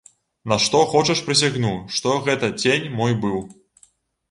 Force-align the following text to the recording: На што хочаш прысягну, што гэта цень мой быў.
На 0.53 0.55
што 0.63 0.79
хочаш 0.93 1.21
прысягну, 1.27 1.75
што 1.99 2.17
гэта 2.29 2.51
цень 2.65 2.91
мой 2.97 3.13
быў. 3.29 3.39